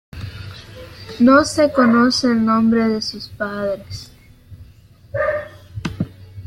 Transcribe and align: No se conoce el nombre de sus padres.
No 1.19 1.45
se 1.45 1.71
conoce 1.71 2.25
el 2.25 2.43
nombre 2.43 2.87
de 2.89 3.03
sus 3.03 3.27
padres. 3.29 4.11